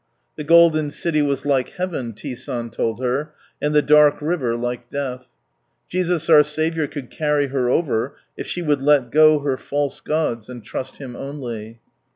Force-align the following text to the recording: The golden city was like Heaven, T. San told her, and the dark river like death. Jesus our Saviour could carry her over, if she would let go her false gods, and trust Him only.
The 0.35 0.43
golden 0.43 0.89
city 0.89 1.21
was 1.21 1.45
like 1.45 1.73
Heaven, 1.73 2.13
T. 2.13 2.33
San 2.33 2.71
told 2.71 2.99
her, 3.03 3.33
and 3.61 3.75
the 3.75 3.83
dark 3.83 4.19
river 4.19 4.55
like 4.55 4.89
death. 4.89 5.35
Jesus 5.89 6.27
our 6.27 6.41
Saviour 6.41 6.87
could 6.87 7.11
carry 7.11 7.49
her 7.49 7.69
over, 7.69 8.15
if 8.35 8.47
she 8.47 8.63
would 8.63 8.81
let 8.81 9.11
go 9.11 9.41
her 9.41 9.57
false 9.57 10.01
gods, 10.01 10.49
and 10.49 10.63
trust 10.63 10.97
Him 10.97 11.15
only. 11.15 11.81